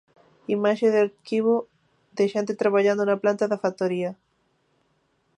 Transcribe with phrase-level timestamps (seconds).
[0.55, 1.55] Imaxe de arquivo
[2.17, 4.11] de xente traballando na planta da factoría.